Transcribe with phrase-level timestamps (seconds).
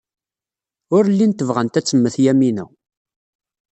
[0.95, 2.65] Ur llint bɣant ad temmet Yamina.